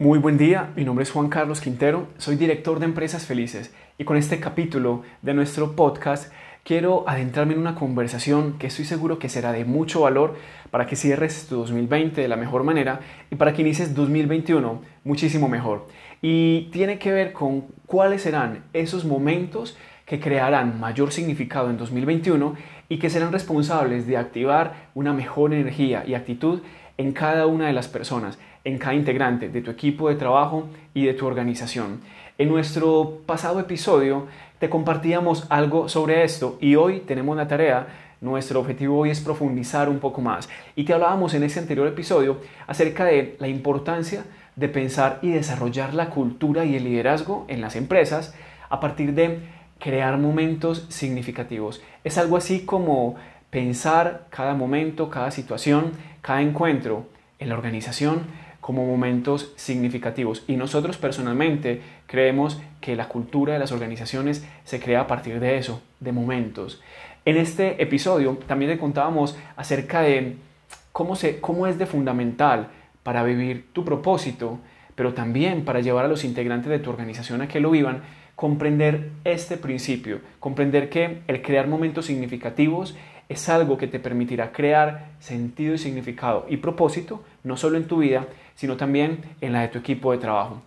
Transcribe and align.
Muy 0.00 0.20
buen 0.20 0.38
día, 0.38 0.70
mi 0.76 0.84
nombre 0.84 1.02
es 1.02 1.10
Juan 1.10 1.28
Carlos 1.28 1.60
Quintero, 1.60 2.06
soy 2.18 2.36
director 2.36 2.78
de 2.78 2.84
Empresas 2.84 3.26
Felices 3.26 3.74
y 3.98 4.04
con 4.04 4.16
este 4.16 4.38
capítulo 4.38 5.02
de 5.22 5.34
nuestro 5.34 5.74
podcast 5.74 6.32
quiero 6.62 7.02
adentrarme 7.08 7.54
en 7.54 7.58
una 7.58 7.74
conversación 7.74 8.58
que 8.60 8.68
estoy 8.68 8.84
seguro 8.84 9.18
que 9.18 9.28
será 9.28 9.50
de 9.50 9.64
mucho 9.64 10.02
valor 10.02 10.36
para 10.70 10.86
que 10.86 10.94
cierres 10.94 11.48
tu 11.48 11.56
2020 11.56 12.20
de 12.20 12.28
la 12.28 12.36
mejor 12.36 12.62
manera 12.62 13.00
y 13.28 13.34
para 13.34 13.52
que 13.52 13.62
inicies 13.62 13.92
2021 13.96 14.82
muchísimo 15.02 15.48
mejor. 15.48 15.88
Y 16.22 16.68
tiene 16.70 17.00
que 17.00 17.10
ver 17.10 17.32
con 17.32 17.62
cuáles 17.86 18.22
serán 18.22 18.66
esos 18.74 19.04
momentos 19.04 19.76
que 20.06 20.20
crearán 20.20 20.78
mayor 20.78 21.10
significado 21.10 21.70
en 21.70 21.76
2021 21.76 22.54
y 22.88 23.00
que 23.00 23.10
serán 23.10 23.32
responsables 23.32 24.06
de 24.06 24.16
activar 24.16 24.90
una 24.94 25.12
mejor 25.12 25.52
energía 25.52 26.04
y 26.06 26.14
actitud 26.14 26.60
en 26.98 27.12
cada 27.12 27.46
una 27.46 27.66
de 27.66 27.72
las 27.72 27.88
personas 27.88 28.38
en 28.68 28.76
cada 28.76 28.94
integrante 28.94 29.48
de 29.48 29.62
tu 29.62 29.70
equipo 29.70 30.10
de 30.10 30.16
trabajo 30.16 30.68
y 30.92 31.06
de 31.06 31.14
tu 31.14 31.26
organización. 31.26 32.02
En 32.36 32.50
nuestro 32.50 33.22
pasado 33.24 33.60
episodio 33.60 34.26
te 34.58 34.68
compartíamos 34.68 35.46
algo 35.48 35.88
sobre 35.88 36.22
esto 36.22 36.58
y 36.60 36.74
hoy 36.74 37.00
tenemos 37.00 37.34
la 37.36 37.48
tarea 37.48 37.86
nuestro 38.20 38.60
objetivo 38.60 38.98
hoy 38.98 39.10
es 39.10 39.20
profundizar 39.20 39.88
un 39.88 40.00
poco 40.00 40.20
más. 40.20 40.50
Y 40.76 40.84
te 40.84 40.92
hablábamos 40.92 41.32
en 41.34 41.44
ese 41.44 41.60
anterior 41.60 41.86
episodio 41.86 42.38
acerca 42.66 43.04
de 43.04 43.36
la 43.38 43.48
importancia 43.48 44.24
de 44.56 44.68
pensar 44.68 45.18
y 45.22 45.30
desarrollar 45.30 45.94
la 45.94 46.10
cultura 46.10 46.64
y 46.64 46.76
el 46.76 46.84
liderazgo 46.84 47.46
en 47.48 47.62
las 47.62 47.74
empresas 47.74 48.34
a 48.68 48.80
partir 48.80 49.14
de 49.14 49.38
crear 49.78 50.18
momentos 50.18 50.84
significativos. 50.90 51.80
Es 52.04 52.18
algo 52.18 52.36
así 52.36 52.66
como 52.66 53.14
pensar 53.48 54.26
cada 54.28 54.52
momento, 54.54 55.08
cada 55.08 55.30
situación, 55.30 55.92
cada 56.20 56.42
encuentro 56.42 57.06
en 57.38 57.48
la 57.48 57.54
organización 57.54 58.26
como 58.68 58.84
momentos 58.84 59.50
significativos. 59.56 60.44
Y 60.46 60.56
nosotros 60.56 60.98
personalmente 60.98 61.80
creemos 62.06 62.60
que 62.82 62.96
la 62.96 63.08
cultura 63.08 63.54
de 63.54 63.58
las 63.58 63.72
organizaciones 63.72 64.46
se 64.64 64.78
crea 64.78 65.00
a 65.00 65.06
partir 65.06 65.40
de 65.40 65.56
eso, 65.56 65.80
de 66.00 66.12
momentos. 66.12 66.78
En 67.24 67.38
este 67.38 67.82
episodio 67.82 68.36
también 68.46 68.70
te 68.70 68.76
contábamos 68.76 69.38
acerca 69.56 70.02
de 70.02 70.36
cómo, 70.92 71.16
se, 71.16 71.40
cómo 71.40 71.66
es 71.66 71.78
de 71.78 71.86
fundamental 71.86 72.68
para 73.02 73.22
vivir 73.22 73.72
tu 73.72 73.86
propósito, 73.86 74.58
pero 74.94 75.14
también 75.14 75.64
para 75.64 75.80
llevar 75.80 76.04
a 76.04 76.08
los 76.08 76.22
integrantes 76.22 76.68
de 76.68 76.78
tu 76.78 76.90
organización 76.90 77.40
a 77.40 77.48
que 77.48 77.60
lo 77.60 77.70
vivan, 77.70 78.02
comprender 78.36 79.12
este 79.24 79.56
principio, 79.56 80.20
comprender 80.40 80.90
que 80.90 81.22
el 81.26 81.40
crear 81.40 81.68
momentos 81.68 82.04
significativos 82.04 82.94
es 83.28 83.48
algo 83.48 83.76
que 83.76 83.86
te 83.86 83.98
permitirá 83.98 84.52
crear 84.52 85.10
sentido 85.18 85.74
y 85.74 85.78
significado 85.78 86.46
y 86.48 86.58
propósito, 86.58 87.22
no 87.44 87.56
solo 87.56 87.76
en 87.76 87.86
tu 87.86 87.98
vida, 87.98 88.26
sino 88.54 88.76
también 88.76 89.20
en 89.40 89.52
la 89.52 89.62
de 89.62 89.68
tu 89.68 89.78
equipo 89.78 90.12
de 90.12 90.18
trabajo. 90.18 90.62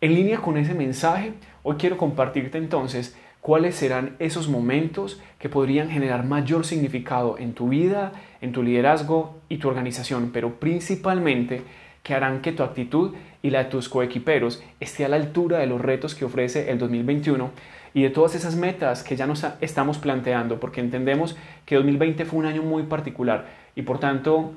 En 0.00 0.14
línea 0.14 0.38
con 0.38 0.56
ese 0.56 0.74
mensaje, 0.74 1.32
hoy 1.62 1.76
quiero 1.76 1.96
compartirte 1.96 2.56
entonces 2.58 3.16
cuáles 3.40 3.74
serán 3.74 4.14
esos 4.18 4.48
momentos 4.48 5.20
que 5.38 5.48
podrían 5.48 5.90
generar 5.90 6.24
mayor 6.24 6.64
significado 6.64 7.36
en 7.38 7.52
tu 7.52 7.68
vida, 7.68 8.12
en 8.40 8.52
tu 8.52 8.62
liderazgo 8.62 9.38
y 9.48 9.58
tu 9.58 9.68
organización, 9.68 10.30
pero 10.32 10.60
principalmente 10.60 11.62
que 12.02 12.14
harán 12.14 12.40
que 12.40 12.52
tu 12.52 12.62
actitud 12.62 13.14
y 13.42 13.50
la 13.50 13.64
de 13.64 13.70
tus 13.70 13.88
coequiperos 13.88 14.62
esté 14.80 15.04
a 15.04 15.08
la 15.08 15.16
altura 15.16 15.58
de 15.58 15.66
los 15.66 15.80
retos 15.80 16.14
que 16.14 16.24
ofrece 16.24 16.70
el 16.70 16.78
2021 16.78 17.50
y 17.94 18.02
de 18.02 18.10
todas 18.10 18.34
esas 18.34 18.56
metas 18.56 19.02
que 19.02 19.16
ya 19.16 19.26
nos 19.26 19.44
estamos 19.60 19.98
planteando, 19.98 20.60
porque 20.60 20.80
entendemos 20.80 21.36
que 21.64 21.76
2020 21.76 22.24
fue 22.24 22.38
un 22.38 22.46
año 22.46 22.62
muy 22.62 22.84
particular 22.84 23.46
y 23.74 23.82
por 23.82 23.98
tanto 23.98 24.52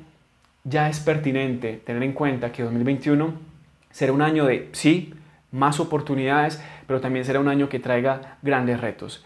ya 0.63 0.89
es 0.89 0.99
pertinente 0.99 1.81
tener 1.85 2.03
en 2.03 2.13
cuenta 2.13 2.51
que 2.51 2.63
2021 2.63 3.33
será 3.91 4.13
un 4.13 4.21
año 4.21 4.45
de, 4.45 4.69
sí, 4.73 5.13
más 5.51 5.79
oportunidades, 5.79 6.61
pero 6.87 7.01
también 7.01 7.25
será 7.25 7.39
un 7.39 7.47
año 7.47 7.69
que 7.69 7.79
traiga 7.79 8.37
grandes 8.41 8.79
retos. 8.79 9.25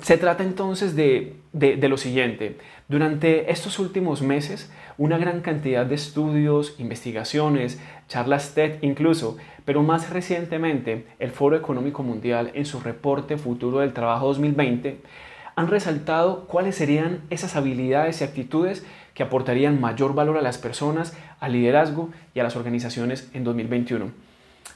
Se 0.00 0.16
trata 0.16 0.42
entonces 0.42 0.96
de, 0.96 1.36
de, 1.52 1.88
lo 1.88 1.96
siguiente. 1.96 2.58
Durante 2.88 3.50
estos 3.50 3.78
últimos 3.78 4.22
meses, 4.22 4.70
una 4.98 5.18
gran 5.18 5.40
cantidad 5.40 5.86
de 5.86 5.94
estudios, 5.94 6.74
investigaciones, 6.78 7.80
charlas 8.08 8.54
TED 8.54 8.78
incluso, 8.82 9.36
pero 9.64 9.82
más 9.82 10.10
recientemente 10.10 11.06
el 11.18 11.30
Foro 11.30 11.56
Económico 11.56 12.02
Mundial 12.02 12.50
en 12.54 12.66
su 12.66 12.80
reporte 12.80 13.36
Futuro 13.36 13.80
del 13.80 13.92
Trabajo 13.92 14.28
2020 14.28 15.00
han 15.56 15.68
resaltado 15.68 16.46
cuáles 16.46 16.74
serían 16.74 17.20
esas 17.30 17.56
habilidades 17.56 18.20
y 18.20 18.24
actitudes 18.24 18.84
que 19.14 19.22
aportarían 19.22 19.80
mayor 19.80 20.14
valor 20.14 20.36
a 20.36 20.42
las 20.42 20.58
personas, 20.58 21.16
al 21.38 21.52
liderazgo 21.52 22.10
y 22.34 22.40
a 22.40 22.42
las 22.42 22.56
organizaciones 22.56 23.30
en 23.34 23.44
2021. 23.44 24.10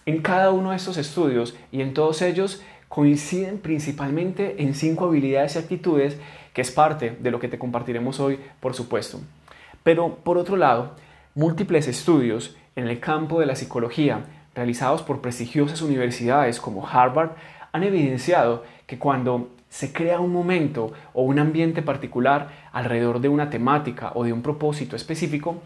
En 0.07 0.23
cada 0.23 0.53
uno 0.53 0.71
de 0.71 0.77
estos 0.77 0.97
estudios 0.97 1.57
y 1.73 1.83
en 1.83 1.95
todos 1.95 2.23
ellos 2.23 2.63
coinciden 2.89 3.59
principalmente 3.59 4.63
en 4.63 4.75
cinco 4.75 5.07
habilidades 5.07 5.57
y 5.57 5.59
actitudes 5.59 6.19
que 6.53 6.63
es 6.63 6.71
parte 6.71 7.17
de 7.21 7.31
lo 7.31 7.39
que 7.39 7.49
te 7.49 7.59
compartiremos 7.59 8.19
hoy, 8.21 8.39
por 8.61 8.75
supuesto. 8.75 9.21
Pero 9.83 10.17
por 10.17 10.39
otro 10.39 10.57
lado, 10.57 10.97
múltiples 11.35 11.87
estudios 11.87 12.57
en 12.75 12.89
el 12.89 13.01
campo 13.01 13.41
de 13.41 13.47
la 13.47 13.57
psicología 13.57 14.25
realizados 14.55 15.03
por 15.03 15.21
prestigiosas 15.21 15.83
universidades 15.83 16.61
como 16.61 16.87
Harvard 16.87 17.31
han 17.73 17.85
evidenciado 17.85 18.65
que 18.87 18.99
cuando 18.99 19.51
se 19.69 19.93
crea 19.93 20.19
un 20.19 20.33
momento 20.33 20.93
o 21.13 21.23
un 21.23 21.39
ambiente 21.39 21.83
particular 21.83 22.49
alrededor 22.73 23.21
de 23.21 23.29
una 23.29 23.51
temática 23.51 24.13
o 24.15 24.25
de 24.25 24.33
un 24.33 24.43
propósito 24.43 24.97
específico, 24.97 25.63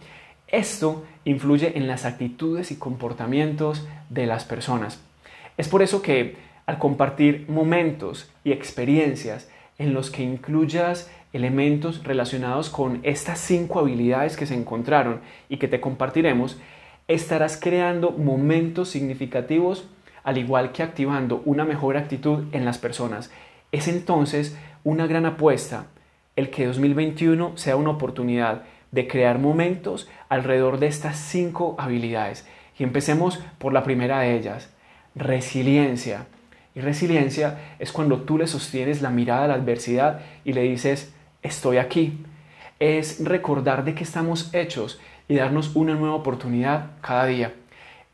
esto 0.49 1.04
influye 1.25 1.78
en 1.78 1.87
las 1.87 2.04
actitudes 2.04 2.71
y 2.71 2.77
comportamientos 2.77 3.87
de 4.10 4.27
las 4.27 4.44
personas. 4.44 5.00
Es 5.56 5.69
por 5.69 5.83
eso 5.83 6.03
que 6.03 6.37
al 6.66 6.78
compartir 6.78 7.46
momentos 7.48 8.30
y 8.44 8.52
experiencias 8.52 9.48
en 9.78 9.94
los 9.94 10.10
que 10.10 10.22
incluyas 10.22 11.10
elementos 11.32 12.04
relacionados 12.04 12.70
con 12.70 13.00
estas 13.02 13.38
cinco 13.38 13.80
habilidades 13.80 14.36
que 14.36 14.46
se 14.46 14.54
encontraron 14.54 15.20
y 15.48 15.56
que 15.56 15.68
te 15.68 15.80
compartiremos, 15.80 16.58
estarás 17.08 17.56
creando 17.56 18.10
momentos 18.10 18.90
significativos 18.90 19.88
al 20.24 20.38
igual 20.38 20.72
que 20.72 20.82
activando 20.82 21.42
una 21.44 21.64
mejor 21.64 21.96
actitud 21.96 22.44
en 22.52 22.64
las 22.64 22.78
personas 22.78 23.30
es 23.72 23.88
entonces 23.88 24.56
una 24.84 25.06
gran 25.06 25.24
apuesta 25.26 25.86
el 26.36 26.50
que 26.50 26.66
2021 26.66 27.56
sea 27.56 27.76
una 27.76 27.90
oportunidad 27.90 28.62
de 28.90 29.08
crear 29.08 29.38
momentos 29.38 30.08
alrededor 30.28 30.78
de 30.78 30.86
estas 30.86 31.16
cinco 31.16 31.74
habilidades. 31.78 32.46
Y 32.78 32.84
empecemos 32.84 33.40
por 33.58 33.72
la 33.72 33.82
primera 33.82 34.20
de 34.20 34.36
ellas, 34.36 34.70
resiliencia. 35.14 36.26
Y 36.75 36.81
resiliencia 36.81 37.75
es 37.78 37.93
cuando 37.93 38.22
tú 38.22 38.38
le 38.38 38.47
sostienes 38.47 39.03
la 39.03 39.10
mirada 39.10 39.44
a 39.44 39.49
la 39.49 39.55
adversidad 39.55 40.21
y 40.44 40.53
le 40.53 40.62
dices, 40.62 41.12
estoy 41.43 41.77
aquí. 41.77 42.19
Es 42.78 43.25
recordar 43.25 43.84
de 43.84 43.94
qué 43.94 44.05
estamos 44.05 44.53
hechos 44.55 45.00
y 45.28 45.37
darnos 45.37 45.77
una 45.77 45.94
nueva 45.94 46.15
oportunidad 46.15 46.93
cada 47.00 47.27
día. 47.27 47.53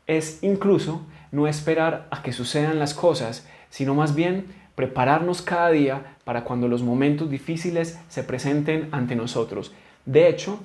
Es 0.07 0.43
incluso 0.43 1.05
no 1.31 1.47
esperar 1.47 2.07
a 2.11 2.21
que 2.21 2.33
sucedan 2.33 2.79
las 2.79 2.93
cosas, 2.93 3.47
sino 3.69 3.95
más 3.95 4.15
bien 4.15 4.47
prepararnos 4.75 5.41
cada 5.41 5.69
día 5.71 6.15
para 6.23 6.43
cuando 6.43 6.67
los 6.67 6.83
momentos 6.83 7.29
difíciles 7.29 7.99
se 8.07 8.23
presenten 8.23 8.89
ante 8.91 9.15
nosotros. 9.15 9.73
De 10.05 10.27
hecho, 10.27 10.59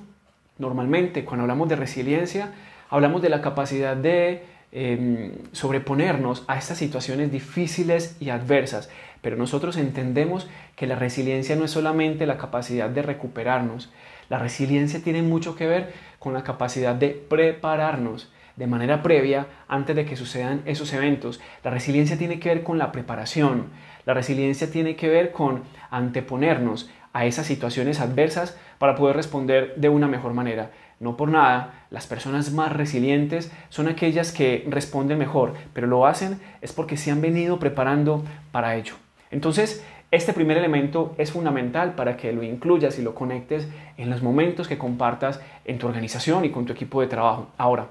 normalmente 0.57 1.25
cuando 1.25 1.43
hablamos 1.43 1.69
de 1.69 1.75
resiliencia, 1.75 2.53
hablamos 2.89 3.21
de 3.21 3.29
la 3.29 3.41
capacidad 3.41 3.95
de 3.95 4.43
em, 4.77 5.31
sobreponernos 5.53 6.43
a 6.47 6.57
estas 6.57 6.77
situaciones 6.77 7.31
difíciles 7.31 8.17
y 8.19 8.29
adversas, 8.29 8.89
pero 9.21 9.37
nosotros 9.37 9.77
entendemos 9.77 10.49
que 10.75 10.85
la 10.85 10.95
resiliencia 10.95 11.55
no 11.55 11.63
es 11.63 11.71
solamente 11.71 12.25
la 12.25 12.37
capacidad 12.37 12.89
de 12.89 13.01
recuperarnos, 13.01 13.89
la 14.27 14.37
resiliencia 14.37 15.01
tiene 15.01 15.21
mucho 15.21 15.55
que 15.55 15.65
ver 15.65 15.93
con 16.19 16.33
la 16.33 16.43
capacidad 16.43 16.93
de 16.93 17.09
prepararnos 17.09 18.31
de 18.57 18.67
manera 18.67 19.01
previa 19.01 19.47
antes 19.69 19.95
de 19.95 20.05
que 20.05 20.17
sucedan 20.17 20.61
esos 20.65 20.91
eventos. 20.93 21.39
La 21.63 21.71
resiliencia 21.71 22.17
tiene 22.17 22.39
que 22.39 22.49
ver 22.49 22.63
con 22.63 22.77
la 22.77 22.91
preparación, 22.91 23.67
la 24.05 24.13
resiliencia 24.13 24.69
tiene 24.69 24.97
que 24.97 25.07
ver 25.07 25.31
con 25.31 25.63
anteponernos 25.89 26.89
a 27.13 27.25
esas 27.25 27.45
situaciones 27.45 28.01
adversas 28.01 28.57
para 28.77 28.95
poder 28.95 29.15
responder 29.15 29.73
de 29.77 29.87
una 29.87 30.09
mejor 30.09 30.33
manera. 30.33 30.71
No 30.99 31.17
por 31.17 31.29
nada, 31.29 31.85
las 31.89 32.07
personas 32.07 32.51
más 32.51 32.71
resilientes 32.71 33.51
son 33.69 33.87
aquellas 33.87 34.31
que 34.31 34.65
responden 34.69 35.17
mejor, 35.17 35.53
pero 35.73 35.87
lo 35.87 36.05
hacen 36.05 36.39
es 36.61 36.71
porque 36.71 36.97
se 36.97 37.11
han 37.11 37.21
venido 37.21 37.59
preparando 37.59 38.23
para 38.51 38.75
ello. 38.75 38.95
Entonces, 39.29 39.83
este 40.11 40.31
primer 40.31 40.57
elemento 40.57 41.13
es 41.17 41.31
fundamental 41.31 41.95
para 41.95 42.15
que 42.15 42.31
lo 42.31 42.43
incluyas 42.43 42.97
y 42.99 43.01
lo 43.01 43.13
conectes 43.13 43.67
en 43.97 44.09
los 44.09 44.21
momentos 44.21 44.67
que 44.67 44.77
compartas 44.77 45.41
en 45.65 45.77
tu 45.77 45.87
organización 45.87 46.45
y 46.45 46.51
con 46.51 46.65
tu 46.65 46.71
equipo 46.71 47.01
de 47.01 47.07
trabajo. 47.07 47.49
Ahora, 47.57 47.87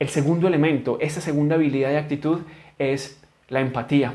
el 0.00 0.08
segundo 0.08 0.48
elemento, 0.48 0.98
esta 1.00 1.20
segunda 1.20 1.54
habilidad 1.54 1.90
de 1.90 1.98
actitud 1.98 2.40
es 2.78 3.20
la 3.48 3.60
empatía. 3.60 4.14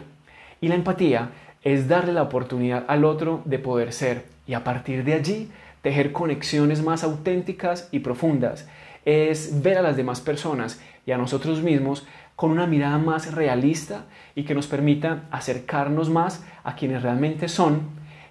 Y 0.60 0.68
la 0.68 0.76
empatía 0.76 1.30
es 1.64 1.88
darle 1.88 2.14
la 2.14 2.24
oportunidad 2.24 2.84
al 2.88 3.06
otro 3.06 3.42
de 3.46 3.60
poder 3.60 3.94
ser 3.94 4.26
y 4.46 4.54
a 4.54 4.64
partir 4.64 5.04
de 5.04 5.14
allí 5.14 5.50
tejer 5.84 6.12
conexiones 6.12 6.82
más 6.82 7.04
auténticas 7.04 7.90
y 7.92 8.00
profundas. 8.00 8.68
es 9.06 9.62
ver 9.62 9.78
a 9.78 9.82
las 9.82 9.98
demás 9.98 10.22
personas 10.22 10.82
y 11.06 11.12
a 11.12 11.18
nosotros 11.18 11.62
mismos 11.62 12.08
con 12.38 12.52
una 12.52 12.66
mirada 12.66 12.98
más 12.98 13.36
realista 13.36 14.06
y 14.34 14.44
que 14.44 14.56
nos 14.56 14.66
permita 14.68 15.26
acercarnos 15.30 16.10
más 16.10 16.42
a 16.64 16.76
quienes 16.76 17.04
realmente 17.04 17.50
son 17.50 17.82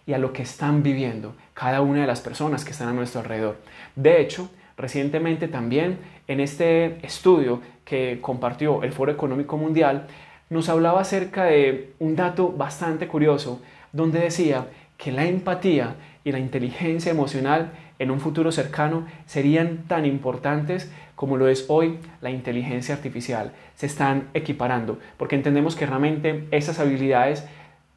y 0.07 0.15
a 0.15 0.19
lo 0.19 0.33
que 0.33 0.43
están 0.43 0.83
viviendo 0.83 1.37
cada 1.53 1.83
una 1.83 2.01
de 2.01 2.07
las 2.07 2.23
personas 2.23 2.65
que 2.65 2.71
están 2.71 2.89
a 2.89 2.93
nuestro 2.95 3.21
alrededor. 3.21 3.59
De 3.95 4.21
hecho, 4.21 4.51
recientemente 4.79 5.47
también 5.47 5.99
en 6.27 6.41
este 6.41 7.05
estudio 7.07 7.61
que 7.85 8.19
compartió 8.23 8.83
el 8.83 8.93
Foro 8.93 9.13
Económico 9.13 9.59
Mundial, 9.59 10.07
nos 10.49 10.71
hablaba 10.71 11.03
acerca 11.03 11.45
de 11.45 11.93
un 11.99 12.17
dato 12.17 12.51
bastante 12.51 13.07
curioso, 13.09 13.61
donde 13.93 14.21
decía 14.21 14.69
que 14.97 15.13
la 15.13 15.27
empatía 15.27 15.97
y 16.25 16.33
la 16.33 16.39
inteligencia 16.39 17.11
emocional 17.11 17.73
en 17.99 18.11
un 18.11 18.21
futuro 18.21 18.53
cercano 18.53 19.07
serían 19.27 19.85
tan 19.89 20.07
importantes 20.07 20.91
como 21.15 21.37
lo 21.37 21.49
es 21.49 21.67
hoy 21.69 21.99
la 22.21 22.31
inteligencia 22.31 22.95
artificial. 22.95 23.53
Se 23.75 23.87
están 23.87 24.29
equiparando, 24.35 24.99
porque 25.17 25.37
entendemos 25.37 25.77
que 25.77 25.87
realmente 25.87 26.49
esas 26.51 26.79
habilidades, 26.81 27.47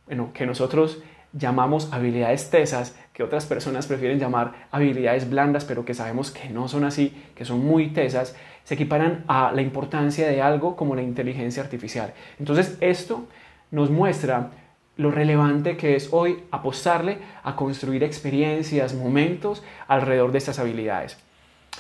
bueno, 0.06 0.32
que 0.34 0.46
nosotros 0.46 1.02
llamamos 1.34 1.92
habilidades 1.92 2.50
tesas, 2.50 2.96
que 3.14 3.24
otras 3.24 3.46
personas 3.46 3.88
prefieren 3.88 4.20
llamar 4.20 4.68
habilidades 4.72 5.30
blandas, 5.30 5.66
pero 5.66 5.86
que 5.86 5.94
sabemos 5.94 6.32
que 6.32 6.50
no 6.50 6.68
son 6.68 6.84
así, 6.84 7.14
que 7.36 7.46
son 7.46 7.66
muy 7.66 7.90
tesas, 7.90 8.36
se 8.64 8.74
equiparan 8.74 9.24
a 9.28 9.52
la 9.52 9.62
importancia 9.62 10.28
de 10.28 10.42
algo 10.42 10.76
como 10.76 10.96
la 10.96 11.02
inteligencia 11.02 11.62
artificial. 11.62 12.14
Entonces 12.40 12.78
esto 12.80 13.28
nos 13.72 13.90
muestra 13.90 14.52
lo 14.98 15.12
relevante 15.12 15.78
que 15.78 15.96
es 15.96 16.10
hoy 16.12 16.44
apostarle 16.52 17.20
a 17.44 17.56
construir 17.56 18.04
experiencias, 18.04 18.94
momentos 18.94 19.64
alrededor 19.88 20.32
de 20.32 20.38
estas 20.38 20.60
habilidades. 20.60 21.18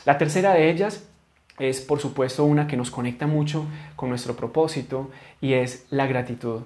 La 0.06 0.17
tercera 0.17 0.53
de 0.53 0.69
ellas 0.69 1.07
es 1.57 1.79
por 1.81 2.00
supuesto 2.00 2.44
una 2.44 2.67
que 2.67 2.77
nos 2.77 2.91
conecta 2.91 3.27
mucho 3.27 3.65
con 3.95 4.09
nuestro 4.09 4.35
propósito 4.35 5.09
y 5.39 5.53
es 5.53 5.85
la 5.89 6.06
gratitud. 6.06 6.62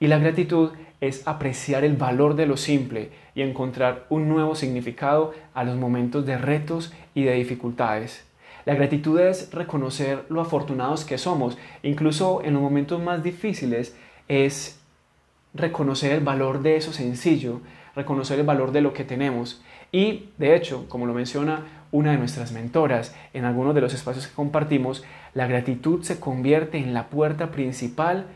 Y 0.00 0.06
la 0.06 0.18
gratitud 0.18 0.70
es 1.00 1.26
apreciar 1.26 1.84
el 1.84 1.96
valor 1.96 2.34
de 2.34 2.46
lo 2.46 2.56
simple 2.56 3.10
y 3.34 3.42
encontrar 3.42 4.06
un 4.08 4.28
nuevo 4.28 4.54
significado 4.54 5.34
a 5.54 5.64
los 5.64 5.76
momentos 5.76 6.24
de 6.24 6.38
retos 6.38 6.92
y 7.14 7.24
de 7.24 7.34
dificultades. 7.34 8.24
La 8.64 8.74
gratitud 8.74 9.18
es 9.20 9.52
reconocer 9.52 10.24
lo 10.28 10.40
afortunados 10.40 11.04
que 11.04 11.18
somos, 11.18 11.56
incluso 11.82 12.42
en 12.42 12.54
los 12.54 12.62
momentos 12.62 13.02
más 13.02 13.22
difíciles 13.22 13.96
es 14.28 14.79
reconocer 15.54 16.12
el 16.12 16.20
valor 16.20 16.62
de 16.62 16.76
eso 16.76 16.92
sencillo, 16.92 17.60
reconocer 17.94 18.38
el 18.38 18.46
valor 18.46 18.72
de 18.72 18.80
lo 18.80 18.92
que 18.92 19.04
tenemos. 19.04 19.62
Y, 19.92 20.28
de 20.38 20.54
hecho, 20.54 20.88
como 20.88 21.06
lo 21.06 21.14
menciona 21.14 21.66
una 21.92 22.12
de 22.12 22.18
nuestras 22.18 22.52
mentoras 22.52 23.14
en 23.34 23.44
algunos 23.44 23.74
de 23.74 23.80
los 23.80 23.94
espacios 23.94 24.26
que 24.26 24.34
compartimos, 24.34 25.04
la 25.34 25.46
gratitud 25.46 26.02
se 26.02 26.20
convierte 26.20 26.78
en 26.78 26.94
la 26.94 27.08
puerta 27.08 27.50
principal 27.50 28.26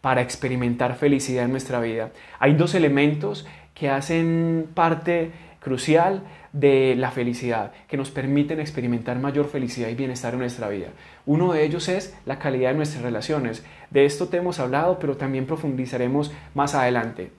para 0.00 0.22
experimentar 0.22 0.96
felicidad 0.96 1.44
en 1.44 1.50
nuestra 1.50 1.80
vida. 1.80 2.10
Hay 2.38 2.54
dos 2.54 2.74
elementos 2.74 3.46
que 3.74 3.90
hacen 3.90 4.68
parte 4.74 5.32
crucial 5.60 6.22
de 6.52 6.94
la 6.96 7.10
felicidad, 7.10 7.72
que 7.86 7.96
nos 7.96 8.10
permiten 8.10 8.60
experimentar 8.60 9.18
mayor 9.18 9.48
felicidad 9.48 9.88
y 9.88 9.94
bienestar 9.94 10.32
en 10.32 10.40
nuestra 10.40 10.68
vida. 10.68 10.88
Uno 11.26 11.52
de 11.52 11.64
ellos 11.64 11.88
es 11.88 12.16
la 12.26 12.38
calidad 12.38 12.70
de 12.70 12.76
nuestras 12.76 13.02
relaciones. 13.02 13.64
De 13.90 14.04
esto 14.04 14.28
te 14.28 14.38
hemos 14.38 14.58
hablado, 14.58 14.98
pero 14.98 15.16
también 15.16 15.46
profundizaremos 15.46 16.32
más 16.54 16.74
adelante. 16.74 17.30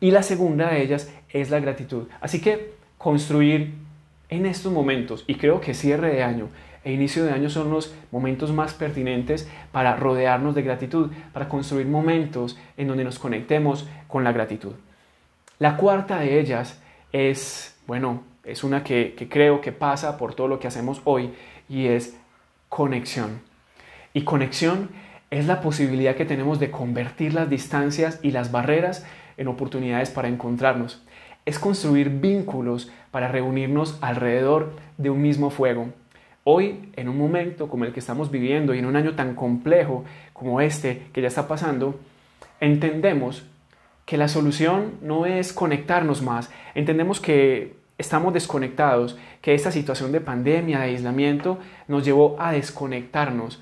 Y 0.00 0.10
la 0.10 0.22
segunda 0.22 0.70
de 0.70 0.82
ellas 0.82 1.12
es 1.30 1.50
la 1.50 1.60
gratitud. 1.60 2.08
Así 2.20 2.40
que 2.40 2.72
construir 2.98 3.74
en 4.28 4.46
estos 4.46 4.72
momentos, 4.72 5.24
y 5.26 5.36
creo 5.36 5.60
que 5.60 5.74
cierre 5.74 6.12
de 6.12 6.22
año 6.22 6.48
e 6.84 6.92
inicio 6.92 7.24
de 7.24 7.32
año 7.32 7.50
son 7.50 7.70
los 7.70 7.94
momentos 8.12 8.52
más 8.52 8.72
pertinentes 8.74 9.48
para 9.72 9.96
rodearnos 9.96 10.54
de 10.54 10.62
gratitud, 10.62 11.10
para 11.32 11.48
construir 11.48 11.86
momentos 11.86 12.58
en 12.76 12.88
donde 12.88 13.04
nos 13.04 13.18
conectemos 13.18 13.88
con 14.06 14.24
la 14.24 14.32
gratitud. 14.32 14.72
La 15.58 15.76
cuarta 15.76 16.20
de 16.20 16.38
ellas 16.38 16.80
es, 17.12 17.76
bueno, 17.86 18.22
es 18.44 18.64
una 18.64 18.84
que, 18.84 19.14
creo 19.30 19.60
que 19.60 19.72
pasa 19.72 20.16
por 20.16 20.34
todo 20.34 20.48
lo 20.48 20.58
que 20.58 20.68
hacemos 20.68 21.00
hoy 21.04 21.32
y 21.68 21.86
es 21.86 22.16
conexión. 22.68 23.40
Y 24.14 24.22
conexión 24.22 24.90
es 25.30 25.46
la 25.46 25.60
posibilidad 25.60 26.14
que 26.14 26.24
tenemos 26.24 26.60
de 26.60 26.70
convertir 26.70 27.34
las 27.34 27.50
distancias 27.50 28.20
y 28.22 28.30
las 28.30 28.52
barreras 28.52 29.04
en 29.36 29.48
oportunidades 29.48 30.10
para 30.10 30.28
encontrarnos. 30.28 31.02
Es 31.44 31.58
construir 31.58 32.10
vínculos 32.10 32.90
para 33.10 33.28
reunirnos 33.28 33.98
alrededor 34.00 34.72
de 34.96 35.10
un 35.10 35.20
mismo 35.20 35.50
fuego. 35.50 35.88
Hoy, 36.44 36.90
en 36.94 37.08
un 37.08 37.18
momento 37.18 37.68
como 37.68 37.84
el 37.84 37.92
que 37.92 38.00
estamos 38.00 38.30
viviendo 38.30 38.72
y 38.72 38.78
en 38.78 38.86
un 38.86 38.94
año 38.94 39.16
tan 39.16 39.34
complejo 39.34 40.04
como 40.32 40.60
este 40.60 41.08
que 41.12 41.20
ya 41.20 41.28
está 41.28 41.48
pasando, 41.48 41.98
entendemos 42.60 43.44
que 44.06 44.16
la 44.16 44.28
solución 44.28 44.92
no 45.02 45.26
es 45.26 45.52
conectarnos 45.52 46.22
más. 46.22 46.48
Entendemos 46.74 47.20
que 47.20 47.74
estamos 47.98 48.32
desconectados, 48.32 49.18
que 49.42 49.52
esta 49.52 49.72
situación 49.72 50.12
de 50.12 50.20
pandemia, 50.20 50.78
de 50.78 50.84
aislamiento, 50.84 51.58
nos 51.88 52.04
llevó 52.04 52.36
a 52.38 52.52
desconectarnos 52.52 53.60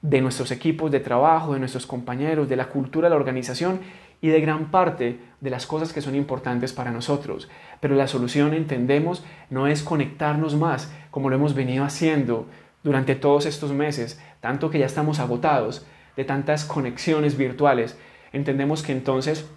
de 0.00 0.20
nuestros 0.20 0.52
equipos 0.52 0.90
de 0.90 1.00
trabajo, 1.00 1.52
de 1.52 1.58
nuestros 1.58 1.86
compañeros, 1.86 2.48
de 2.48 2.56
la 2.56 2.68
cultura 2.68 3.08
de 3.08 3.10
la 3.10 3.20
organización 3.20 3.80
y 4.22 4.28
de 4.28 4.40
gran 4.40 4.70
parte 4.70 5.18
de 5.40 5.50
las 5.50 5.66
cosas 5.66 5.92
que 5.92 6.02
son 6.02 6.14
importantes 6.14 6.72
para 6.72 6.92
nosotros. 6.92 7.48
Pero 7.80 7.96
la 7.96 8.06
solución, 8.06 8.54
entendemos, 8.54 9.24
no 9.50 9.66
es 9.66 9.82
conectarnos 9.82 10.54
más 10.54 10.92
como 11.10 11.30
lo 11.30 11.36
hemos 11.36 11.54
venido 11.54 11.84
haciendo 11.84 12.46
durante 12.84 13.16
todos 13.16 13.44
estos 13.44 13.72
meses, 13.72 14.20
tanto 14.40 14.70
que 14.70 14.78
ya 14.78 14.86
estamos 14.86 15.18
agotados 15.18 15.84
de 16.16 16.24
tantas 16.24 16.64
conexiones 16.64 17.36
virtuales. 17.36 17.98
Entendemos 18.32 18.82
que 18.82 18.92
entonces 18.92 19.50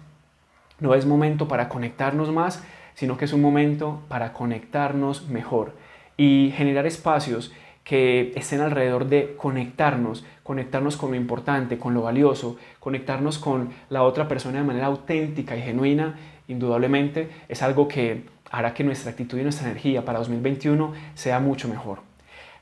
no 0.80 0.94
es 0.94 1.06
momento 1.06 1.48
para 1.48 1.68
conectarnos 1.68 2.30
más, 2.32 2.62
sino 2.94 3.16
que 3.16 3.24
es 3.24 3.32
un 3.32 3.40
momento 3.40 4.02
para 4.08 4.32
conectarnos 4.32 5.28
mejor 5.28 5.74
y 6.16 6.52
generar 6.56 6.86
espacios 6.86 7.52
que 7.82 8.32
estén 8.34 8.62
alrededor 8.62 9.06
de 9.06 9.34
conectarnos, 9.36 10.24
conectarnos 10.42 10.96
con 10.96 11.10
lo 11.10 11.16
importante, 11.16 11.78
con 11.78 11.92
lo 11.92 12.02
valioso, 12.02 12.56
conectarnos 12.80 13.38
con 13.38 13.70
la 13.90 14.02
otra 14.02 14.26
persona 14.26 14.58
de 14.58 14.64
manera 14.64 14.86
auténtica 14.86 15.54
y 15.54 15.62
genuina, 15.62 16.18
indudablemente 16.48 17.28
es 17.48 17.62
algo 17.62 17.86
que 17.86 18.24
hará 18.50 18.72
que 18.72 18.84
nuestra 18.84 19.10
actitud 19.10 19.38
y 19.38 19.42
nuestra 19.42 19.68
energía 19.68 20.04
para 20.04 20.18
2021 20.20 20.94
sea 21.14 21.40
mucho 21.40 21.68
mejor. 21.68 22.00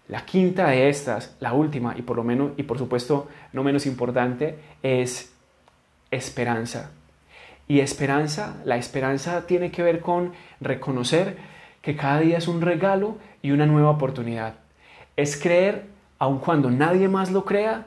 La 0.09 0.25
quinta 0.25 0.69
de 0.69 0.89
estas, 0.89 1.37
la 1.39 1.53
última 1.53 1.95
y 1.97 2.03
por 2.03 2.17
lo 2.17 2.25
menos 2.25 2.53
y 2.57 2.65
por 2.65 2.79
supuesto 2.79 3.29
no 3.53 3.63
menos 3.63 3.87
importante 3.87 4.59
es 4.83 5.33
esperanza. 6.11 6.91
Y 7.69 7.81
esperanza, 7.81 8.57
la 8.65 8.77
esperanza 8.77 9.47
tiene 9.47 9.71
que 9.71 9.83
ver 9.83 10.01
con 10.01 10.33
reconocer 10.61 11.37
que 11.81 11.97
cada 11.97 12.21
día 12.21 12.39
es 12.39 12.49
un 12.49 12.61
regalo 12.61 13.19
y 13.43 13.51
una 13.51 13.67
nueva 13.67 13.91
oportunidad. 13.91 14.55
Es 15.17 15.37
creer, 15.37 15.87
aun 16.19 16.39
cuando 16.39 16.71
nadie 16.71 17.09
más 17.09 17.31
lo 17.31 17.45
crea, 17.45 17.87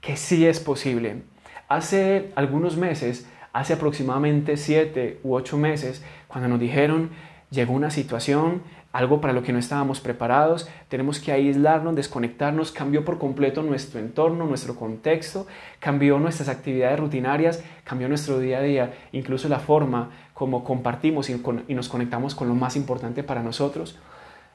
que 0.00 0.16
sí 0.16 0.46
es 0.46 0.60
posible. 0.60 1.22
Hace 1.68 2.32
algunos 2.36 2.76
meses, 2.76 3.26
hace 3.52 3.72
aproximadamente 3.72 4.56
siete 4.56 5.18
u 5.22 5.34
ocho 5.34 5.56
meses, 5.56 6.02
cuando 6.28 6.48
nos 6.48 6.60
dijeron 6.60 7.10
llegó 7.54 7.72
una 7.72 7.90
situación 7.90 8.62
algo 8.94 9.20
para 9.20 9.32
lo 9.32 9.42
que 9.42 9.52
no 9.52 9.58
estábamos 9.58 10.00
preparados, 10.00 10.68
tenemos 10.88 11.18
que 11.18 11.32
aislarnos, 11.32 11.96
desconectarnos, 11.96 12.70
cambió 12.70 13.04
por 13.04 13.18
completo 13.18 13.60
nuestro 13.64 13.98
entorno, 13.98 14.46
nuestro 14.46 14.76
contexto, 14.76 15.48
cambió 15.80 16.20
nuestras 16.20 16.48
actividades 16.48 17.00
rutinarias, 17.00 17.64
cambió 17.82 18.08
nuestro 18.08 18.38
día 18.38 18.58
a 18.58 18.62
día, 18.62 18.94
incluso 19.10 19.48
la 19.48 19.58
forma 19.58 20.10
como 20.32 20.62
compartimos 20.62 21.28
y, 21.28 21.42
nos 21.74 21.88
conectamos 21.88 22.36
con 22.36 22.46
lo 22.46 22.54
más 22.54 22.76
importante 22.76 23.24
para 23.24 23.42
nosotros. 23.42 23.98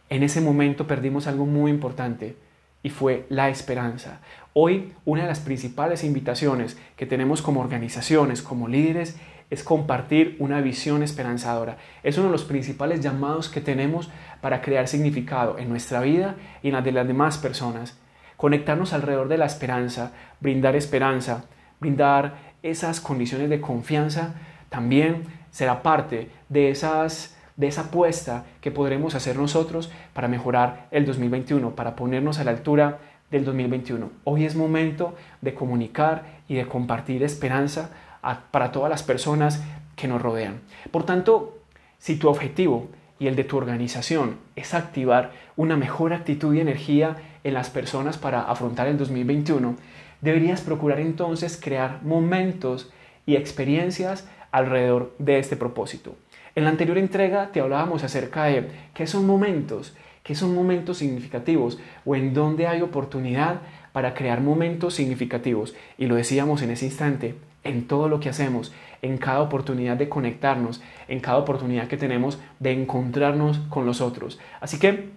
En 0.09 0.23
ese 0.23 0.39
momento 0.39 0.87
perdimos 0.87 1.27
algo 1.27 1.45
muy 1.45 1.69
importante 1.69 2.37
y 2.81 2.91
fue 2.91 3.25
la 3.27 3.49
esperanza. 3.49 4.21
Hoy 4.53 4.93
una 5.03 5.23
de 5.23 5.27
las 5.27 5.41
principales 5.41 6.05
invitaciones 6.05 6.77
que 6.95 7.05
tenemos 7.05 7.41
como 7.41 7.59
organizaciones, 7.59 8.41
como 8.41 8.69
líderes, 8.69 9.17
es 9.49 9.63
compartir 9.63 10.35
una 10.39 10.61
visión 10.61 11.01
esperanzadora. 11.01 11.77
Es 12.03 12.17
uno 12.17 12.27
de 12.27 12.31
los 12.31 12.43
principales 12.43 13.01
llamados 13.01 13.49
que 13.49 13.61
tenemos 13.61 14.09
para 14.41 14.61
crear 14.61 14.87
significado 14.87 15.57
en 15.57 15.69
nuestra 15.69 16.01
vida 16.01 16.35
y 16.61 16.67
en 16.67 16.73
la 16.73 16.81
de 16.81 16.91
las 16.91 17.07
demás 17.07 17.37
personas. 17.37 17.97
Conectarnos 18.37 18.93
alrededor 18.93 19.27
de 19.27 19.37
la 19.37 19.45
esperanza, 19.45 20.13
brindar 20.39 20.75
esperanza, 20.75 21.45
brindar 21.79 22.35
esas 22.61 23.01
condiciones 23.01 23.49
de 23.49 23.59
confianza, 23.59 24.35
también 24.69 25.23
será 25.51 25.81
parte 25.81 26.29
de, 26.47 26.69
esas, 26.69 27.35
de 27.57 27.67
esa 27.67 27.81
apuesta 27.81 28.45
que 28.61 28.71
podremos 28.71 29.15
hacer 29.15 29.35
nosotros 29.35 29.91
para 30.13 30.27
mejorar 30.27 30.87
el 30.91 31.05
2021, 31.05 31.75
para 31.75 31.95
ponernos 31.95 32.39
a 32.39 32.43
la 32.43 32.51
altura 32.51 32.99
del 33.31 33.45
2021. 33.45 34.11
Hoy 34.23 34.45
es 34.45 34.55
momento 34.55 35.15
de 35.41 35.53
comunicar 35.53 36.23
y 36.47 36.55
de 36.55 36.67
compartir 36.67 37.23
esperanza 37.23 37.91
para 38.21 38.71
todas 38.71 38.89
las 38.89 39.03
personas 39.03 39.63
que 39.95 40.07
nos 40.07 40.21
rodean. 40.21 40.61
Por 40.91 41.05
tanto, 41.05 41.57
si 41.97 42.15
tu 42.15 42.29
objetivo 42.29 42.87
y 43.19 43.27
el 43.27 43.35
de 43.35 43.43
tu 43.43 43.57
organización 43.57 44.37
es 44.55 44.73
activar 44.73 45.31
una 45.57 45.75
mejor 45.75 46.13
actitud 46.13 46.53
y 46.53 46.61
energía 46.61 47.17
en 47.43 47.53
las 47.53 47.69
personas 47.69 48.17
para 48.17 48.41
afrontar 48.41 48.87
el 48.87 48.97
2021, 48.97 49.75
deberías 50.21 50.61
procurar 50.61 50.99
entonces 50.99 51.59
crear 51.61 52.01
momentos 52.03 52.91
y 53.25 53.35
experiencias 53.35 54.27
alrededor 54.51 55.13
de 55.19 55.39
este 55.39 55.55
propósito. 55.55 56.15
En 56.55 56.63
la 56.63 56.71
anterior 56.71 56.97
entrega 56.97 57.51
te 57.51 57.61
hablábamos 57.61 58.03
acerca 58.03 58.45
de 58.45 58.69
qué 58.93 59.07
son 59.07 59.27
momentos, 59.27 59.95
qué 60.23 60.35
son 60.35 60.55
momentos 60.55 60.97
significativos 60.97 61.79
o 62.05 62.15
en 62.15 62.33
dónde 62.33 62.67
hay 62.67 62.81
oportunidad 62.81 63.61
para 63.91 64.13
crear 64.13 64.41
momentos 64.41 64.93
significativos. 64.95 65.75
Y 65.97 66.07
lo 66.07 66.15
decíamos 66.15 66.61
en 66.61 66.71
ese 66.71 66.85
instante, 66.85 67.35
en 67.63 67.87
todo 67.87 68.07
lo 68.07 68.19
que 68.19 68.29
hacemos, 68.29 68.73
en 69.01 69.17
cada 69.17 69.41
oportunidad 69.41 69.97
de 69.97 70.09
conectarnos, 70.09 70.81
en 71.07 71.19
cada 71.19 71.37
oportunidad 71.37 71.87
que 71.87 71.97
tenemos 71.97 72.39
de 72.59 72.71
encontrarnos 72.71 73.59
con 73.69 73.85
los 73.85 74.01
otros. 74.01 74.39
Así 74.61 74.79
que 74.79 75.09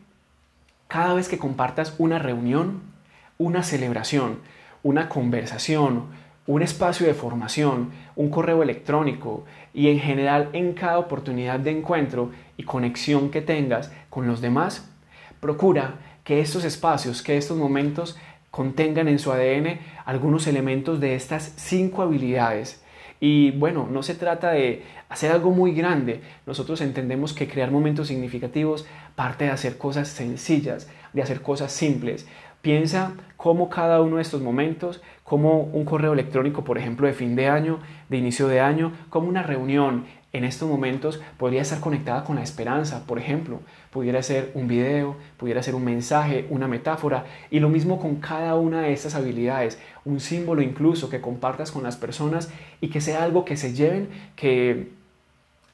cada 0.89 1.15
vez 1.15 1.29
que 1.29 1.39
compartas 1.39 1.95
una 1.99 2.19
reunión, 2.19 2.83
una 3.39 3.63
celebración, 3.63 4.39
una 4.83 5.09
conversación, 5.09 6.05
un 6.47 6.63
espacio 6.63 7.07
de 7.07 7.15
formación, 7.15 7.91
un 8.17 8.31
correo 8.31 8.63
electrónico 8.63 9.45
y 9.73 9.89
en 9.89 10.01
general 10.01 10.49
en 10.53 10.75
cada 10.75 10.99
oportunidad 10.99 11.61
de 11.61 11.71
encuentro 11.71 12.31
y 12.57 12.65
conexión 12.65 13.31
que 13.31 13.41
tengas 13.41 13.93
con 14.11 14.27
los 14.27 14.41
demás, 14.41 14.91
procura 15.41 15.95
que 16.25 16.41
estos 16.41 16.65
espacios, 16.65 17.23
que 17.23 17.37
estos 17.37 17.57
momentos 17.57 18.17
contengan 18.53 19.09
en 19.09 19.19
su 19.19 19.33
ADN 19.33 19.81
algunos 20.05 20.47
elementos 20.47 21.01
de 21.01 21.17
estas 21.17 21.55
cinco 21.57 22.03
habilidades. 22.03 22.85
Y 23.19 23.51
bueno, 23.53 23.89
no 23.91 24.03
se 24.03 24.15
trata 24.15 24.51
de 24.51 24.83
hacer 25.09 25.33
algo 25.33 25.53
muy 25.53 25.73
grande. 25.73 26.21
Nosotros 26.45 26.81
entendemos 26.83 27.33
que 27.33 27.49
crear 27.49 27.71
momentos 27.71 28.09
significativos 28.09 28.87
parte 29.15 29.45
de 29.45 29.51
hacer 29.51 29.79
cosas 29.79 30.09
sencillas, 30.09 30.91
de 31.15 31.23
hacer 31.23 31.41
cosas 31.41 31.73
simples. 31.73 32.29
Piensa 32.61 33.15
cómo 33.39 33.71
cada 33.71 34.03
uno 34.03 34.17
de 34.17 34.23
estos 34.23 34.43
momentos, 34.43 35.03
como 35.25 35.61
un 35.61 35.85
correo 35.87 36.13
electrónico, 36.13 36.63
por 36.63 36.77
ejemplo, 36.77 37.07
de 37.07 37.15
fin 37.15 37.35
de 37.35 37.49
año, 37.49 37.81
de 38.11 38.19
inicio 38.19 38.49
de 38.49 38.61
año, 38.61 38.93
como 39.09 39.29
una 39.29 39.43
reunión 39.43 40.05
en 40.33 40.45
estos 40.45 40.69
momentos 40.69 41.21
podría 41.37 41.63
estar 41.63 41.81
conectada 41.81 42.25
con 42.25 42.37
la 42.37 42.43
esperanza, 42.43 43.05
por 43.07 43.19
ejemplo. 43.19 43.61
Pudiera 43.91 44.23
ser 44.23 44.51
un 44.55 44.67
video, 44.67 45.17
pudiera 45.37 45.63
ser 45.63 45.75
un 45.75 45.85
mensaje, 45.85 46.47
una 46.49 46.69
metáfora. 46.69 47.27
Y 47.51 47.61
lo 47.61 47.69
mismo 47.69 48.01
con 48.01 48.17
cada 48.17 48.55
una 48.55 48.83
de 48.83 48.93
estas 48.93 49.15
habilidades, 49.15 49.79
un 50.05 50.21
símbolo 50.21 50.63
incluso 50.63 51.11
que 51.11 51.21
compartas 51.21 51.71
con 51.71 51.83
las 51.83 51.97
personas 51.97 52.51
y 52.81 52.89
que 52.89 53.01
sea 53.01 53.23
algo 53.23 53.45
que 53.45 53.57
se 53.57 53.75
lleven, 53.75 54.09
que 54.35 54.91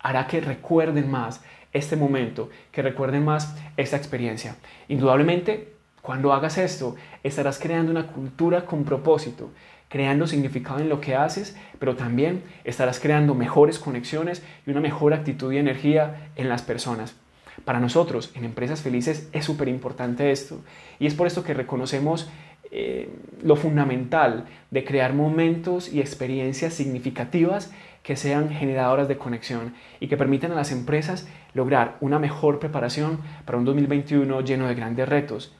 hará 0.00 0.26
que 0.26 0.40
recuerden 0.40 1.10
más 1.10 1.40
este 1.72 1.96
momento, 1.96 2.50
que 2.72 2.82
recuerden 2.82 3.24
más 3.24 3.56
esta 3.76 3.96
experiencia. 3.96 4.56
Indudablemente 4.88 5.77
cuando 6.02 6.32
hagas 6.32 6.58
esto, 6.58 6.96
estarás 7.22 7.58
creando 7.58 7.90
una 7.90 8.06
cultura 8.06 8.64
con 8.64 8.84
propósito, 8.84 9.50
creando 9.88 10.26
significado 10.26 10.80
en 10.80 10.88
lo 10.88 11.00
que 11.00 11.14
haces, 11.14 11.56
pero 11.78 11.96
también 11.96 12.42
estarás 12.64 13.00
creando 13.00 13.34
mejores 13.34 13.78
conexiones 13.78 14.42
y 14.66 14.70
una 14.70 14.80
mejor 14.80 15.14
actitud 15.14 15.52
y 15.52 15.58
energía 15.58 16.30
en 16.36 16.48
las 16.48 16.62
personas. 16.62 17.16
Para 17.64 17.80
nosotros, 17.80 18.30
en 18.34 18.44
Empresas 18.44 18.82
Felices, 18.82 19.28
es 19.32 19.44
súper 19.44 19.68
importante 19.68 20.30
esto. 20.30 20.60
Y 20.98 21.06
es 21.06 21.14
por 21.14 21.26
esto 21.26 21.42
que 21.42 21.54
reconocemos 21.54 22.30
eh, 22.70 23.08
lo 23.42 23.56
fundamental 23.56 24.44
de 24.70 24.84
crear 24.84 25.14
momentos 25.14 25.92
y 25.92 26.00
experiencias 26.00 26.74
significativas 26.74 27.72
que 28.02 28.16
sean 28.16 28.50
generadoras 28.50 29.08
de 29.08 29.18
conexión 29.18 29.74
y 30.00 30.08
que 30.08 30.16
permitan 30.16 30.52
a 30.52 30.54
las 30.54 30.70
empresas 30.70 31.26
lograr 31.54 31.96
una 32.00 32.18
mejor 32.18 32.58
preparación 32.58 33.20
para 33.44 33.58
un 33.58 33.64
2021 33.64 34.40
lleno 34.42 34.68
de 34.68 34.74
grandes 34.74 35.08
retos. 35.08 35.54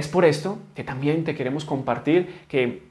Es 0.00 0.08
por 0.08 0.24
esto 0.24 0.58
que 0.74 0.82
también 0.82 1.24
te 1.24 1.34
queremos 1.34 1.66
compartir 1.66 2.26
que 2.48 2.84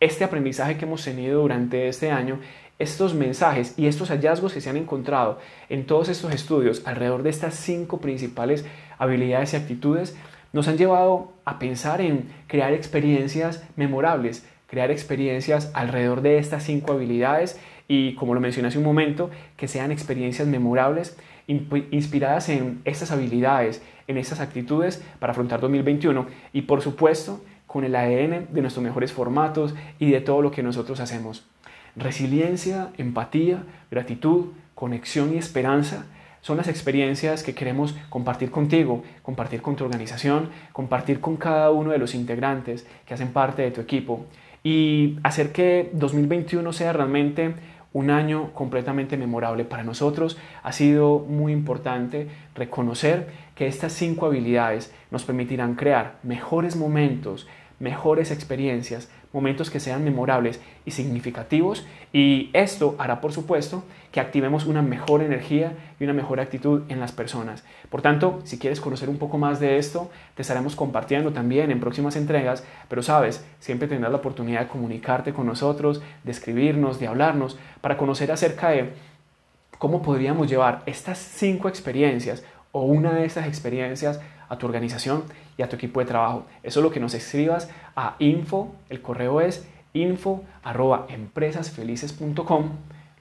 este 0.00 0.24
aprendizaje 0.24 0.76
que 0.76 0.84
hemos 0.84 1.04
tenido 1.04 1.42
durante 1.42 1.86
este 1.86 2.10
año, 2.10 2.40
estos 2.80 3.14
mensajes 3.14 3.74
y 3.78 3.86
estos 3.86 4.08
hallazgos 4.08 4.52
que 4.52 4.60
se 4.60 4.68
han 4.68 4.76
encontrado 4.76 5.38
en 5.68 5.86
todos 5.86 6.08
estos 6.08 6.34
estudios 6.34 6.82
alrededor 6.84 7.22
de 7.22 7.30
estas 7.30 7.54
cinco 7.54 8.00
principales 8.00 8.64
habilidades 8.98 9.52
y 9.52 9.58
actitudes, 9.58 10.16
nos 10.52 10.66
han 10.66 10.76
llevado 10.76 11.30
a 11.44 11.60
pensar 11.60 12.00
en 12.00 12.28
crear 12.48 12.72
experiencias 12.72 13.62
memorables, 13.76 14.44
crear 14.66 14.90
experiencias 14.90 15.70
alrededor 15.72 16.20
de 16.20 16.38
estas 16.38 16.64
cinco 16.64 16.94
habilidades 16.94 17.60
y, 17.86 18.16
como 18.16 18.34
lo 18.34 18.40
mencioné 18.40 18.66
hace 18.66 18.78
un 18.78 18.84
momento, 18.84 19.30
que 19.56 19.68
sean 19.68 19.92
experiencias 19.92 20.48
memorables 20.48 21.16
inspiradas 21.46 22.48
en 22.48 22.80
estas 22.84 23.10
habilidades, 23.12 23.82
en 24.08 24.18
estas 24.18 24.40
actitudes 24.40 25.02
para 25.18 25.32
afrontar 25.32 25.60
2021 25.60 26.26
y 26.52 26.62
por 26.62 26.82
supuesto 26.82 27.40
con 27.66 27.84
el 27.84 27.94
ADN 27.94 28.48
de 28.52 28.60
nuestros 28.60 28.84
mejores 28.84 29.12
formatos 29.12 29.74
y 29.98 30.10
de 30.10 30.20
todo 30.20 30.42
lo 30.42 30.50
que 30.50 30.62
nosotros 30.62 31.00
hacemos. 31.00 31.46
Resiliencia, 31.94 32.90
empatía, 32.98 33.62
gratitud, 33.90 34.46
conexión 34.74 35.34
y 35.34 35.38
esperanza 35.38 36.06
son 36.42 36.58
las 36.58 36.68
experiencias 36.68 37.42
que 37.42 37.54
queremos 37.54 37.96
compartir 38.08 38.50
contigo, 38.52 39.02
compartir 39.22 39.62
con 39.62 39.74
tu 39.74 39.84
organización, 39.84 40.50
compartir 40.72 41.20
con 41.20 41.36
cada 41.36 41.70
uno 41.72 41.90
de 41.90 41.98
los 41.98 42.14
integrantes 42.14 42.86
que 43.04 43.14
hacen 43.14 43.32
parte 43.32 43.62
de 43.62 43.72
tu 43.72 43.80
equipo 43.80 44.26
y 44.62 45.18
hacer 45.22 45.50
que 45.50 45.90
2021 45.92 46.72
sea 46.72 46.92
realmente 46.92 47.54
un 47.92 48.10
año 48.10 48.52
completamente 48.52 49.16
memorable 49.16 49.64
para 49.64 49.84
nosotros. 49.84 50.38
Ha 50.62 50.72
sido 50.72 51.20
muy 51.20 51.52
importante 51.52 52.28
reconocer 52.54 53.28
que 53.54 53.66
estas 53.66 53.92
cinco 53.92 54.26
habilidades 54.26 54.92
nos 55.10 55.24
permitirán 55.24 55.74
crear 55.74 56.18
mejores 56.22 56.76
momentos, 56.76 57.46
mejores 57.78 58.30
experiencias, 58.30 59.10
momentos 59.32 59.70
que 59.70 59.80
sean 59.80 60.04
memorables 60.04 60.60
y 60.84 60.92
significativos 60.92 61.86
y 62.12 62.50
esto 62.52 62.94
hará 62.98 63.20
por 63.20 63.32
supuesto 63.32 63.84
que 64.12 64.20
activemos 64.20 64.64
una 64.64 64.80
mejor 64.80 65.22
energía 65.22 65.74
y 66.00 66.04
una 66.04 66.14
mejor 66.14 66.40
actitud 66.40 66.82
en 66.88 67.00
las 67.00 67.12
personas. 67.12 67.64
Por 67.90 68.00
tanto, 68.00 68.40
si 68.44 68.58
quieres 68.58 68.80
conocer 68.80 69.10
un 69.10 69.18
poco 69.18 69.36
más 69.36 69.60
de 69.60 69.76
esto, 69.76 70.10
te 70.34 70.42
estaremos 70.42 70.74
compartiendo 70.74 71.32
también 71.32 71.70
en 71.70 71.80
próximas 71.80 72.16
entregas, 72.16 72.64
pero 72.88 73.02
sabes, 73.02 73.44
siempre 73.60 73.88
tendrás 73.88 74.12
la 74.12 74.18
oportunidad 74.18 74.60
de 74.60 74.68
comunicarte 74.68 75.34
con 75.34 75.46
nosotros, 75.46 76.00
de 76.24 76.30
escribirnos, 76.30 76.98
de 76.98 77.08
hablarnos, 77.08 77.58
para 77.82 77.98
conocer 77.98 78.32
acerca 78.32 78.70
de 78.70 78.94
cómo 79.78 80.00
podríamos 80.00 80.48
llevar 80.48 80.82
estas 80.86 81.18
cinco 81.18 81.68
experiencias 81.68 82.42
o 82.72 82.82
una 82.82 83.12
de 83.12 83.24
estas 83.24 83.46
experiencias 83.46 84.20
a 84.48 84.58
tu 84.58 84.66
organización 84.66 85.24
y 85.56 85.62
a 85.62 85.68
tu 85.68 85.76
equipo 85.76 86.00
de 86.00 86.06
trabajo. 86.06 86.46
Eso 86.62 86.80
es 86.80 86.84
lo 86.84 86.90
que 86.90 87.00
nos 87.00 87.14
escribas 87.14 87.70
a 87.94 88.16
info, 88.18 88.74
el 88.88 89.00
correo 89.02 89.40
es 89.40 89.68
info 89.92 90.44
arroba 90.62 91.06
empresasfelices.com. 91.08 92.70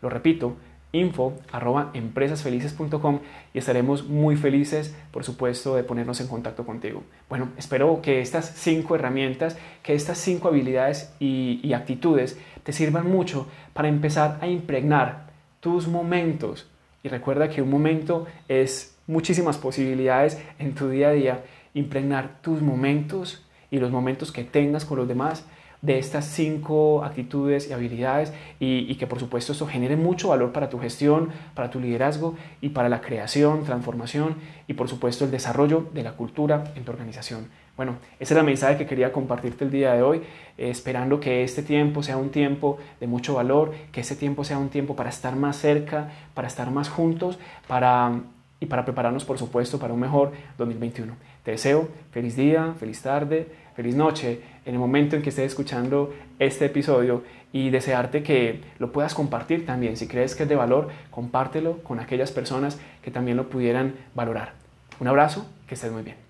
Lo 0.02 0.10
repito, 0.10 0.58
info 0.92 1.34
arroba 1.52 1.92
empresasfelices.com 1.94 3.20
y 3.54 3.58
estaremos 3.60 4.08
muy 4.08 4.36
felices, 4.36 4.96
por 5.12 5.24
supuesto, 5.24 5.76
de 5.76 5.84
ponernos 5.84 6.22
en 6.22 6.28
contacto 6.28 6.66
contigo. 6.66 7.04
Bueno, 7.30 7.50
espero 7.58 8.02
que 8.02 8.22
estas 8.22 8.52
cinco 8.56 8.96
herramientas, 8.96 9.58
que 9.84 9.94
estas 9.94 10.18
cinco 10.18 10.48
habilidades 10.48 11.14
y, 11.20 11.60
y 11.64 11.74
actitudes 11.74 12.40
te 12.64 12.74
sirvan 12.74 13.10
mucho 13.10 13.48
para 13.74 13.88
empezar 13.88 14.38
a 14.42 14.48
impregnar 14.48 15.28
tus 15.60 15.88
momentos. 15.88 16.70
Y 17.06 17.08
recuerda 17.08 17.50
que 17.50 17.62
un 17.62 17.70
momento 17.70 18.26
es 18.48 18.98
muchísimas 19.06 19.60
posibilidades 19.60 20.42
en 20.58 20.74
tu 20.74 20.90
día 20.90 21.10
a 21.10 21.12
día, 21.12 21.44
impregnar 21.76 22.42
tus 22.42 22.64
momentos 22.64 23.46
y 23.70 23.78
los 23.78 23.92
momentos 23.92 24.32
que 24.32 24.44
tengas 24.44 24.86
con 24.86 24.98
los 24.98 25.08
demás 25.08 25.46
de 25.86 26.00
estas 26.00 26.26
cinco 26.26 27.04
actitudes 27.04 27.70
y 27.70 27.74
habilidades 27.74 28.34
y, 28.60 28.94
que 28.96 29.08
por 29.08 29.20
supuesto 29.20 29.52
esto 29.52 29.68
genere 29.68 29.96
mucho 29.96 30.30
valor 30.30 30.52
para 30.52 30.70
tu 30.70 30.80
gestión, 30.80 31.30
para 31.54 31.70
tu 31.70 31.80
liderazgo 31.80 32.36
y 32.62 32.70
para 32.70 32.90
la 32.90 33.02
creación, 33.02 33.64
transformación 33.64 34.36
y 34.68 34.74
por 34.74 34.90
supuesto 34.90 35.26
el 35.26 35.32
desarrollo 35.32 35.88
de 35.94 36.04
la 36.04 36.14
cultura 36.14 36.64
en 36.76 36.84
tu 36.84 36.92
organización. 36.92 37.48
Bueno, 37.78 37.98
ese 38.20 38.34
es 38.34 38.40
el 38.40 38.46
mensaje 38.46 38.78
que 38.78 38.86
quería 38.86 39.12
compartirte 39.12 39.66
el 39.66 39.72
día 39.72 39.94
de 39.94 40.02
hoy, 40.02 40.22
eh, 40.58 40.70
esperando 40.70 41.20
que 41.20 41.44
este 41.44 41.62
tiempo 41.62 42.04
sea 42.04 42.16
un 42.16 42.30
tiempo 42.30 42.78
de 43.02 43.08
mucho 43.08 43.34
valor, 43.36 43.74
que 43.92 44.00
este 44.00 44.16
tiempo 44.16 44.46
sea 44.46 44.58
un 44.58 44.70
tiempo 44.70 44.96
para 44.96 45.10
estar 45.10 45.36
más 45.36 45.58
cerca, 45.58 46.10
para 46.34 46.48
estar 46.48 46.72
más 46.72 46.88
juntos, 46.88 47.38
para 47.68 48.22
y 48.60 48.68
para 48.68 48.86
prepararnos, 48.86 49.26
por 49.26 49.38
supuesto, 49.38 49.80
para 49.80 49.94
un 49.94 50.00
mejor 50.00 50.32
2021. 50.58 51.14
Te 51.44 51.52
deseo 51.52 51.90
feliz 52.12 52.36
día, 52.36 52.74
feliz 52.80 53.02
tarde, 53.02 53.48
feliz 53.76 53.96
noche 53.96 54.42
en 54.66 54.74
el 54.74 54.80
momento 54.80 55.16
en 55.16 55.22
que 55.22 55.30
estés 55.30 55.46
escuchando 55.46 56.14
este 56.40 56.66
episodio 56.66 57.24
y 57.54 57.70
desearte 57.70 58.24
que 58.24 58.62
lo 58.80 58.92
puedas 58.92 59.14
compartir 59.14 59.66
también. 59.66 59.98
Si 59.98 60.08
crees 60.08 60.36
que 60.36 60.44
es 60.44 60.50
de 60.50 60.56
valor, 60.56 60.90
compártelo 61.12 61.84
con 61.84 62.00
aquellas 62.00 62.32
personas 62.32 62.80
que 63.02 63.12
también 63.12 63.38
lo 63.38 63.50
pudieran 63.50 63.96
valorar. 64.14 64.54
Un 65.00 65.08
abrazo, 65.08 65.46
que 65.68 65.76
estés 65.76 65.92
muy 65.92 66.04
bien. 66.04 66.25